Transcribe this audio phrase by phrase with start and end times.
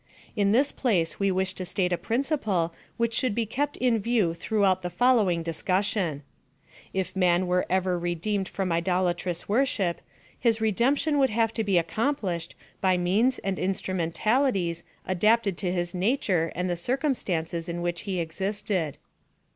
[0.35, 4.33] In this place we wish to state a principle which should be kept in view
[4.33, 6.23] throughout the following discussion:—
[6.91, 9.97] If man were ever redeemed from, idolatrous worship^
[10.39, 16.15] his redem^ption loould have to be accomplished by means and instrumentalities adapted to his na
[16.19, 18.97] ture and the circumstances iti which he existed.